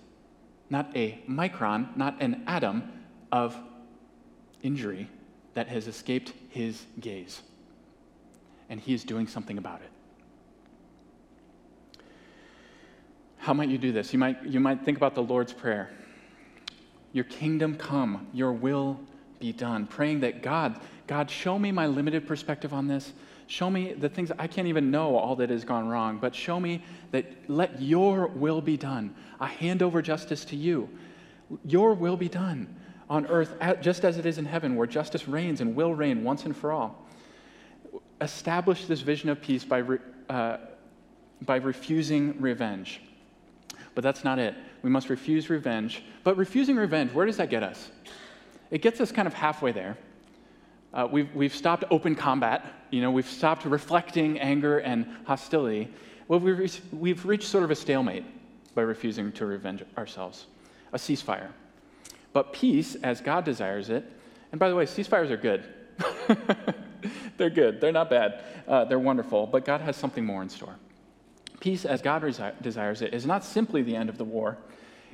[0.69, 2.91] not a micron, not an atom
[3.31, 3.57] of
[4.63, 5.09] injury
[5.55, 7.43] that has escaped his gaze.
[8.69, 9.91] And he is doing something about it.
[13.39, 14.13] How might you do this?
[14.13, 15.91] You might, you might think about the Lord's Prayer
[17.13, 19.01] Your kingdom come, your will
[19.41, 19.87] be done.
[19.87, 23.13] Praying that God, God, show me my limited perspective on this.
[23.47, 26.61] Show me the things I can't even know all that has gone wrong, but show
[26.61, 29.15] me that let your will be done.
[29.41, 30.89] I hand over justice to you.
[31.65, 32.75] Your will be done
[33.11, 36.45] on earth just as it is in heaven, where justice reigns and will reign once
[36.45, 37.07] and for all.
[38.21, 40.59] Establish this vision of peace by, re, uh,
[41.43, 43.01] by refusing revenge.
[43.95, 44.55] But that's not it.
[44.83, 46.03] We must refuse revenge.
[46.25, 47.91] But refusing revenge, where does that get us?
[48.71, 49.97] It gets us kind of halfway there.
[50.93, 52.65] Uh, we've, we've stopped open combat.
[52.91, 55.93] You know, we've stopped reflecting anger and hostility.
[56.29, 58.25] Well, we've, we've reached sort of a stalemate
[58.75, 60.47] by refusing to revenge ourselves,
[60.93, 61.49] a ceasefire.
[62.33, 64.05] But peace, as God desires it,
[64.53, 65.65] and by the way, ceasefires are good.
[67.37, 67.81] they're good.
[67.81, 68.43] They're not bad.
[68.67, 69.47] Uh, they're wonderful.
[69.47, 70.77] But God has something more in store.
[71.61, 74.57] Peace, as God resi- desires it, is not simply the end of the war,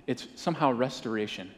[0.07, 1.50] it's somehow restoration.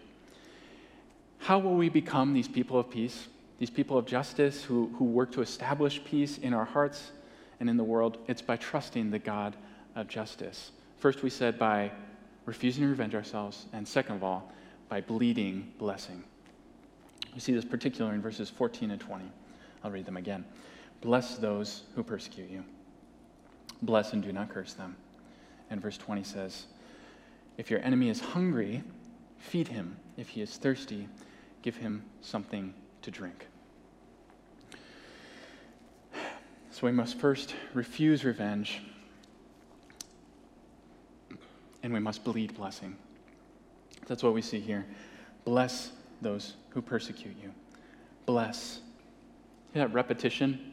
[1.38, 3.26] How will we become these people of peace,
[3.58, 7.10] these people of justice who, who work to establish peace in our hearts
[7.58, 8.18] and in the world?
[8.28, 9.56] It's by trusting the God
[9.96, 10.70] of justice.
[10.98, 11.90] First, we said by
[12.46, 14.52] refusing to revenge ourselves, and second of all,
[14.88, 16.22] by bleeding blessing.
[17.34, 19.24] We see this particular in verses 14 and 20.
[19.84, 20.44] I'll read them again.
[21.00, 22.64] Bless those who persecute you.
[23.82, 24.96] Bless and do not curse them.
[25.70, 26.66] And verse 20 says,
[27.58, 28.82] If your enemy is hungry,
[29.38, 29.96] feed him.
[30.16, 31.08] If he is thirsty,
[31.62, 32.72] give him something
[33.02, 33.46] to drink.
[36.70, 38.82] So we must first refuse revenge,
[41.82, 42.96] and we must bleed blessing.
[44.06, 44.86] That's what we see here.
[45.44, 45.90] Bless
[46.22, 47.52] those who persecute you.
[48.24, 48.80] Bless.
[49.72, 50.72] See that repetition?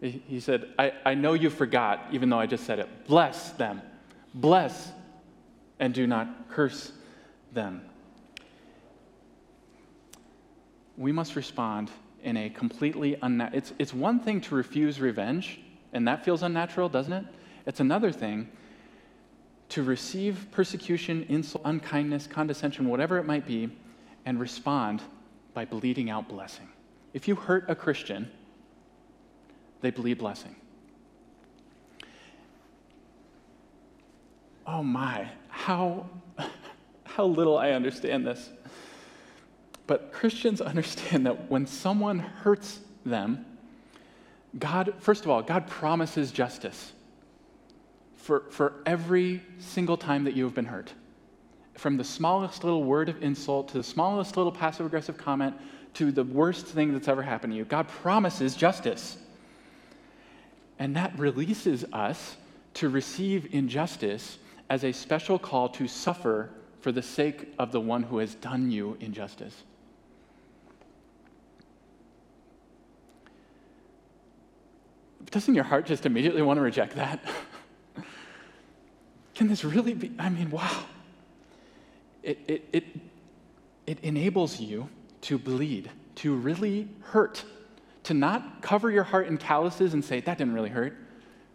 [0.00, 2.88] He said, I, I know you forgot, even though I just said it.
[3.06, 3.80] Bless them.
[4.34, 4.90] Bless
[5.78, 6.90] and do not curse
[7.52, 7.82] them.
[10.96, 11.90] We must respond
[12.22, 13.58] in a completely unnatural.
[13.58, 15.60] It's, it's one thing to refuse revenge,
[15.92, 17.24] and that feels unnatural, doesn't it?
[17.66, 18.48] It's another thing
[19.72, 23.70] to receive persecution, insult, unkindness, condescension, whatever it might be,
[24.26, 25.00] and respond
[25.54, 26.68] by bleeding out blessing.
[27.14, 28.30] If you hurt a Christian,
[29.80, 30.54] they bleed blessing.
[34.66, 36.06] Oh my, how,
[37.04, 38.50] how little I understand this.
[39.86, 43.46] But Christians understand that when someone hurts them,
[44.58, 46.92] God, first of all, God promises justice
[48.22, 50.92] for, for every single time that you have been hurt.
[51.74, 55.56] From the smallest little word of insult to the smallest little passive aggressive comment
[55.94, 59.18] to the worst thing that's ever happened to you, God promises justice.
[60.78, 62.36] And that releases us
[62.74, 64.38] to receive injustice
[64.70, 68.70] as a special call to suffer for the sake of the one who has done
[68.70, 69.64] you injustice.
[75.32, 77.20] Doesn't your heart just immediately want to reject that?
[79.34, 80.12] Can this really be?
[80.18, 80.84] I mean, wow.
[82.22, 82.84] It, it, it,
[83.86, 84.88] it enables you
[85.22, 87.44] to bleed, to really hurt,
[88.04, 90.96] to not cover your heart in calluses and say, that didn't really hurt,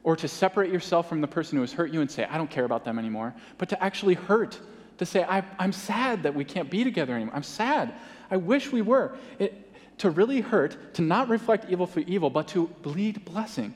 [0.03, 2.49] or to separate yourself from the person who has hurt you and say, I don't
[2.49, 4.59] care about them anymore, but to actually hurt,
[4.97, 7.35] to say, I, am sad that we can't be together anymore.
[7.35, 7.93] I'm sad.
[8.31, 9.17] I wish we were.
[9.39, 9.63] It,
[9.99, 13.73] to really hurt, to not reflect evil for evil, but to bleed blessing.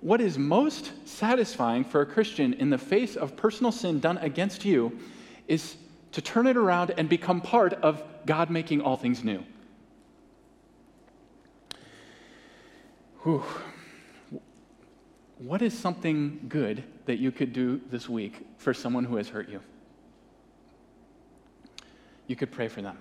[0.00, 4.64] What is most satisfying for a Christian in the face of personal sin done against
[4.64, 4.98] you
[5.48, 5.76] is
[6.12, 9.42] to turn it around and become part of God making all things new.
[13.22, 13.42] Whew.
[15.38, 19.48] What is something good that you could do this week for someone who has hurt
[19.48, 19.60] you?
[22.26, 22.98] You could pray for them.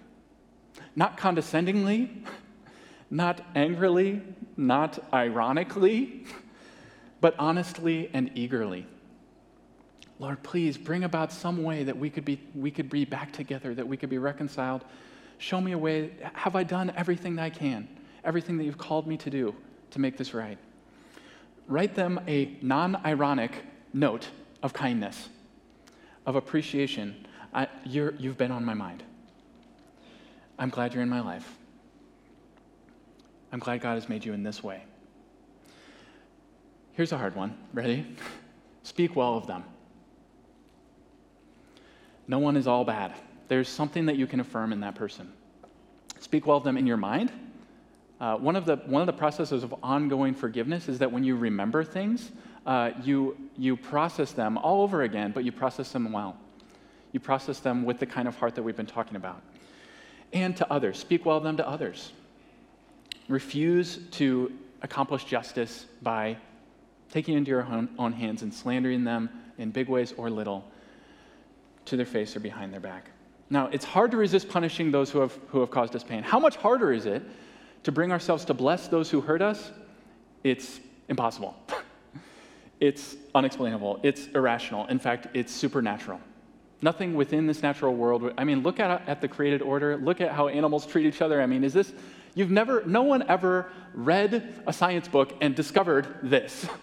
[0.95, 2.23] Not condescendingly,
[3.09, 4.21] not angrily,
[4.55, 6.25] not ironically,
[7.27, 8.85] but honestly and eagerly.
[10.17, 13.75] Lord, please bring about some way that we could be, we could be back together,
[13.75, 14.85] that we could be reconciled.
[15.37, 16.11] Show me a way.
[16.31, 17.85] Have I done everything that I can?
[18.23, 19.53] Everything that you've called me to do
[19.91, 20.57] to make this right?
[21.67, 23.51] Write them a non ironic
[23.91, 24.29] note
[24.63, 25.27] of kindness,
[26.25, 27.27] of appreciation.
[27.53, 29.03] I, you have been on my mind.
[30.57, 31.57] I'm glad you're in my life.
[33.51, 34.85] I'm glad God has made you in this way.
[36.97, 37.55] Here's a hard one.
[37.75, 38.07] Ready?
[38.81, 39.63] Speak well of them.
[42.27, 43.13] No one is all bad.
[43.49, 45.31] There's something that you can affirm in that person.
[46.19, 47.31] Speak well of them in your mind.
[48.19, 51.35] Uh, one, of the, one of the processes of ongoing forgiveness is that when you
[51.35, 52.31] remember things,
[52.65, 56.35] uh, you, you process them all over again, but you process them well.
[57.11, 59.43] You process them with the kind of heart that we've been talking about.
[60.33, 62.11] And to others, speak well of them to others.
[63.27, 66.37] Refuse to accomplish justice by
[67.17, 69.27] taking into your own, own hands and slandering them
[69.57, 70.63] in big ways or little
[71.83, 73.09] to their face or behind their back.
[73.49, 76.21] Now, it's hard to resist punishing those who have, who have caused us pain.
[76.21, 77.23] How much harder is it
[77.81, 79.71] to bring ourselves to bless those who hurt us?
[80.43, 81.55] It's impossible.
[82.79, 83.99] it's unexplainable.
[84.03, 84.85] It's irrational.
[84.85, 86.21] In fact, it's supernatural.
[86.83, 88.31] Nothing within this natural world.
[88.37, 89.97] I mean, look at, at the created order.
[89.97, 91.41] Look at how animals treat each other.
[91.41, 91.93] I mean, is this,
[92.37, 96.67] you've never, no one ever read a science book and discovered this.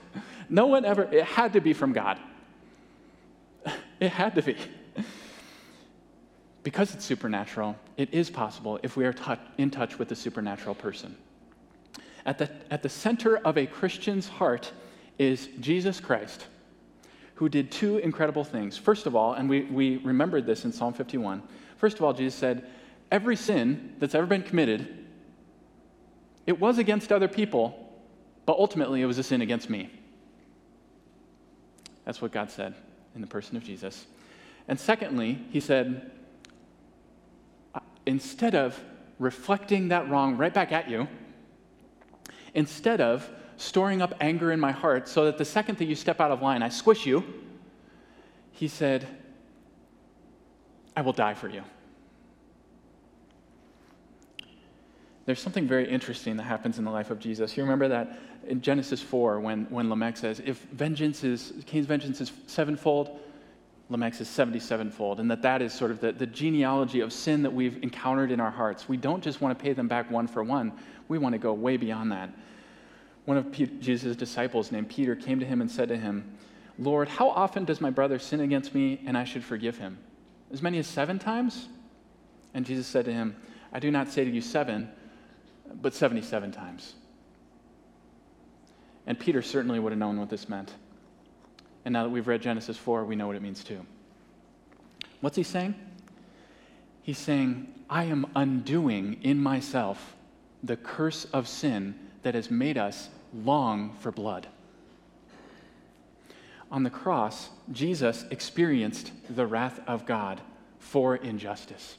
[0.50, 2.18] No one ever, it had to be from God.
[3.98, 4.56] It had to be.
[6.62, 9.14] Because it's supernatural, it is possible if we are
[9.56, 11.16] in touch with the supernatural person.
[12.26, 14.72] At the, at the center of a Christian's heart
[15.18, 16.46] is Jesus Christ,
[17.34, 18.78] who did two incredible things.
[18.78, 21.42] First of all, and we, we remembered this in Psalm 51,
[21.76, 22.66] first of all, Jesus said,
[23.10, 25.03] Every sin that's ever been committed,
[26.46, 27.92] it was against other people,
[28.46, 29.90] but ultimately it was a sin against me.
[32.04, 32.74] That's what God said
[33.14, 34.06] in the person of Jesus.
[34.68, 36.10] And secondly, he said,
[38.06, 38.78] instead of
[39.18, 41.08] reflecting that wrong right back at you,
[42.54, 46.20] instead of storing up anger in my heart so that the second that you step
[46.20, 47.24] out of line, I squish you,
[48.52, 49.06] he said,
[50.96, 51.62] I will die for you.
[55.26, 57.56] There's something very interesting that happens in the life of Jesus.
[57.56, 62.20] You remember that in Genesis 4 when, when Lamech says, if vengeance is, Cain's vengeance
[62.20, 63.18] is sevenfold,
[63.88, 67.52] Lamech's is 77fold, and that that is sort of the, the genealogy of sin that
[67.52, 68.88] we've encountered in our hearts.
[68.88, 70.72] We don't just want to pay them back one for one,
[71.08, 72.30] we want to go way beyond that.
[73.24, 76.36] One of Jesus' disciples named Peter came to him and said to him,
[76.78, 79.98] Lord, how often does my brother sin against me and I should forgive him?
[80.52, 81.68] As many as seven times?
[82.52, 83.36] And Jesus said to him,
[83.72, 84.90] I do not say to you seven,
[85.72, 86.94] but 77 times.
[89.06, 90.72] And Peter certainly would have known what this meant.
[91.84, 93.84] And now that we've read Genesis 4, we know what it means too.
[95.20, 95.74] What's he saying?
[97.02, 100.16] He's saying, I am undoing in myself
[100.62, 104.46] the curse of sin that has made us long for blood.
[106.70, 110.40] On the cross, Jesus experienced the wrath of God
[110.78, 111.96] for injustice.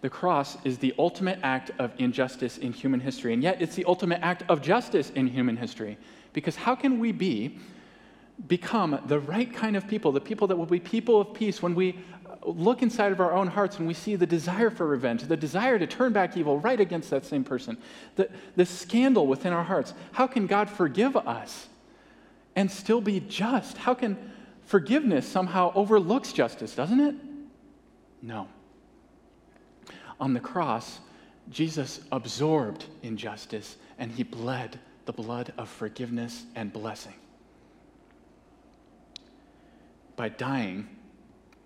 [0.00, 3.84] The cross is the ultimate act of injustice in human history, and yet it's the
[3.86, 5.98] ultimate act of justice in human history.
[6.32, 7.58] Because how can we be,
[8.46, 11.74] become the right kind of people, the people that will be people of peace when
[11.74, 11.98] we
[12.44, 15.78] look inside of our own hearts and we see the desire for revenge, the desire
[15.78, 17.76] to turn back evil right against that same person,
[18.14, 19.94] the, the scandal within our hearts?
[20.12, 21.68] How can God forgive us
[22.54, 23.78] and still be just?
[23.78, 24.32] How can
[24.64, 27.14] forgiveness somehow overlooks justice, doesn't it?
[28.22, 28.48] No.
[30.20, 31.00] On the cross,
[31.50, 37.14] Jesus absorbed injustice and he bled the blood of forgiveness and blessing.
[40.16, 40.88] By dying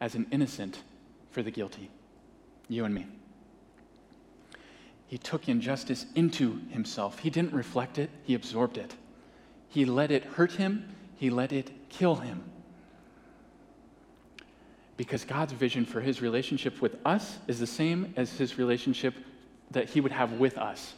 [0.01, 0.83] as an innocent
[1.31, 1.91] for the guilty,
[2.69, 3.07] you and me.
[5.07, 7.21] He took injustice into himself.
[7.21, 8.95] He didn't reflect it, he absorbed it.
[9.69, 12.43] He let it hurt him, he let it kill him
[15.01, 19.15] because God's vision for his relationship with us is the same as his relationship
[19.71, 20.93] that he would have with us.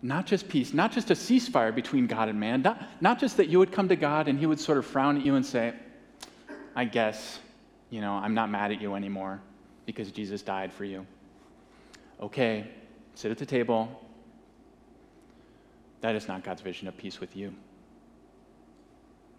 [0.00, 3.48] Not just peace, not just a ceasefire between God and man, not, not just that
[3.48, 5.74] you would come to God and he would sort of frown at you and say,
[6.74, 7.40] I guess,
[7.90, 9.42] you know, I'm not mad at you anymore
[9.84, 11.06] because Jesus died for you.
[12.22, 12.66] Okay,
[13.14, 14.02] sit at the table.
[16.00, 17.52] That is not God's vision of peace with you.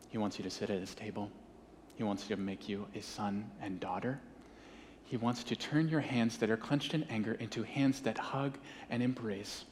[0.09, 1.31] He wants you to sit at his table.
[1.95, 4.19] He wants to make you a son and daughter.
[5.05, 8.57] He wants to turn your hands that are clenched in anger into hands that hug
[8.89, 9.65] and embrace.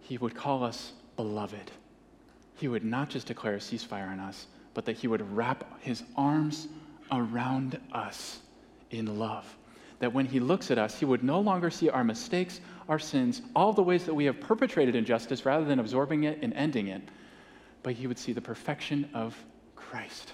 [0.00, 1.70] He would call us beloved.
[2.56, 6.04] He would not just declare a ceasefire on us, but that he would wrap his
[6.16, 6.68] arms
[7.10, 8.38] around us
[8.90, 9.56] in love.
[9.98, 13.42] That when he looks at us, he would no longer see our mistakes, our sins,
[13.56, 17.02] all the ways that we have perpetrated injustice rather than absorbing it and ending it,
[17.82, 19.36] but he would see the perfection of
[19.74, 20.32] Christ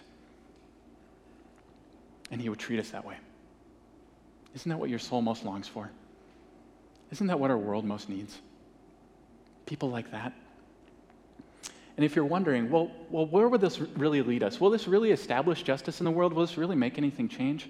[2.31, 3.17] and He would treat us that way.
[4.55, 5.91] Isn't that what your soul most longs for?
[7.11, 8.39] Isn't that what our world most needs?
[9.67, 10.33] People like that.
[11.97, 14.61] And if you're wondering, well, well, where would this really lead us?
[14.61, 16.33] Will this really establish justice in the world?
[16.33, 17.69] Will this really make anything change?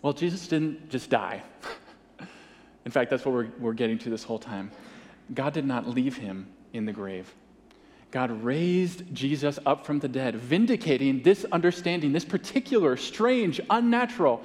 [0.00, 1.42] Well, Jesus didn't just die.
[2.84, 4.70] in fact, that's what we're, we're getting to this whole time.
[5.34, 7.32] God did not leave him in the grave.
[8.10, 14.42] God raised Jesus up from the dead, vindicating this understanding, this particular, strange, unnatural,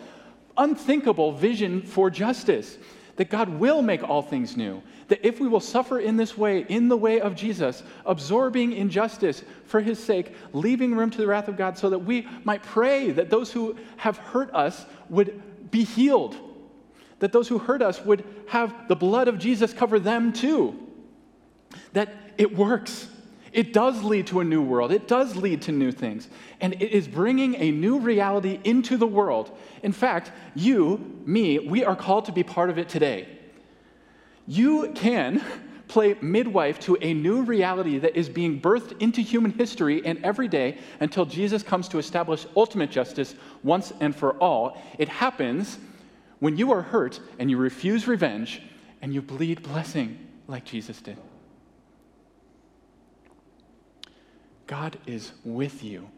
[0.57, 2.78] unthinkable vision for justice.
[3.16, 4.82] That God will make all things new.
[5.07, 9.43] That if we will suffer in this way, in the way of Jesus, absorbing injustice
[9.66, 13.11] for his sake, leaving room to the wrath of God, so that we might pray
[13.11, 16.36] that those who have hurt us would be healed.
[17.20, 20.76] That those who hurt us would have the blood of Jesus cover them too.
[21.93, 23.07] That it works
[23.53, 24.91] it does lead to a new world.
[24.91, 26.27] It does lead to new things.
[26.59, 29.55] And it is bringing a new reality into the world.
[29.83, 33.27] In fact, you, me, we are called to be part of it today.
[34.47, 35.41] You can
[35.87, 40.47] play midwife to a new reality that is being birthed into human history and every
[40.47, 44.81] day until Jesus comes to establish ultimate justice once and for all.
[44.97, 45.77] It happens
[46.39, 48.63] when you are hurt and you refuse revenge
[49.01, 51.17] and you bleed blessing like Jesus did.
[54.68, 56.09] God is with you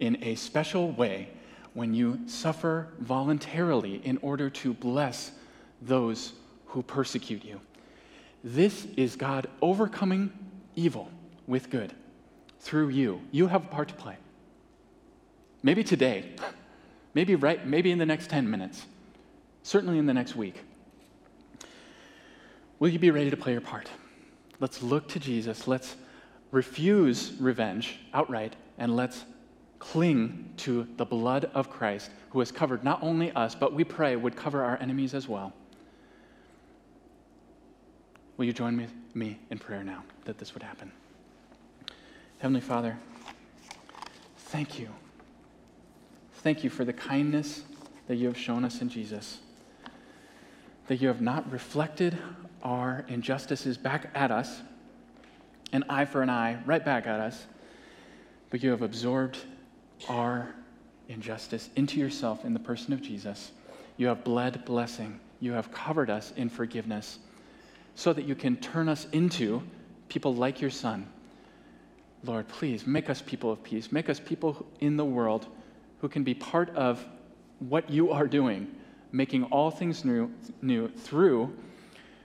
[0.00, 1.28] in a special way
[1.72, 5.32] when you suffer voluntarily in order to bless
[5.82, 6.32] those
[6.66, 7.60] who persecute you.
[8.42, 10.32] This is God overcoming
[10.76, 11.10] evil
[11.46, 11.92] with good
[12.60, 13.20] through you.
[13.30, 14.16] You have a part to play.
[15.62, 16.32] Maybe today,
[17.14, 18.84] maybe right, maybe in the next 10 minutes,
[19.62, 20.62] certainly in the next week.
[22.78, 23.88] Will you be ready to play your part?
[24.60, 25.66] Let's look to Jesus.
[25.66, 25.96] Let's
[26.54, 29.24] refuse revenge outright, and let's
[29.80, 34.14] cling to the blood of Christ, who has covered not only us, but we pray
[34.14, 35.52] would cover our enemies as well.
[38.36, 40.92] Will you join me, in prayer now that this would happen?
[42.38, 42.96] Heavenly Father,
[44.36, 44.88] thank you.
[46.34, 47.64] Thank you for the kindness
[48.06, 49.38] that you have shown us in Jesus,
[50.86, 52.16] that you have not reflected
[52.62, 54.60] our injustices back at us,
[55.74, 57.46] an eye for an eye, right back at us,
[58.48, 59.38] but you have absorbed
[60.08, 60.54] our
[61.08, 63.50] injustice into yourself in the person of Jesus.
[63.96, 65.18] You have bled blessing.
[65.40, 67.18] You have covered us in forgiveness
[67.96, 69.62] so that you can turn us into
[70.08, 71.08] people like your Son.
[72.22, 73.90] Lord, please make us people of peace.
[73.90, 75.48] Make us people in the world
[76.00, 77.04] who can be part of
[77.58, 78.72] what you are doing,
[79.10, 80.30] making all things new,
[80.62, 81.52] new through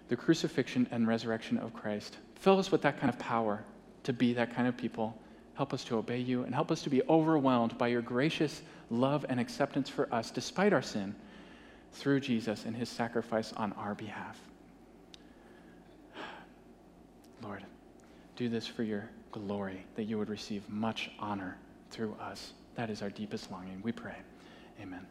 [0.07, 2.17] the crucifixion and resurrection of Christ.
[2.39, 3.63] Fill us with that kind of power
[4.03, 5.17] to be that kind of people.
[5.55, 9.25] Help us to obey you and help us to be overwhelmed by your gracious love
[9.27, 11.13] and acceptance for us despite our sin
[11.91, 14.39] through Jesus and his sacrifice on our behalf.
[17.43, 17.63] Lord,
[18.37, 21.57] do this for your glory, that you would receive much honor
[21.91, 22.53] through us.
[22.75, 23.81] That is our deepest longing.
[23.83, 24.15] We pray.
[24.81, 25.05] Amen.